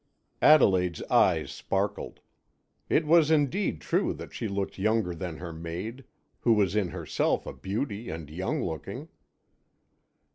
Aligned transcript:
Adelaide's 0.41 1.03
eyes 1.11 1.51
sparkled. 1.51 2.21
It 2.89 3.05
was 3.05 3.29
indeed 3.29 3.81
true 3.81 4.13
that 4.13 4.33
she 4.33 4.47
looked 4.47 4.79
younger 4.79 5.13
than 5.13 5.37
her 5.37 5.53
maid, 5.53 6.05
who 6.39 6.53
was 6.53 6.75
in 6.75 6.87
herself 6.87 7.45
a 7.45 7.53
beauty 7.53 8.09
and 8.09 8.27
young 8.27 8.63
looking. 8.63 9.09